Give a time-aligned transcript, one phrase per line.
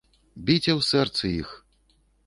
[0.47, 1.55] Біце ў сэрцы іх!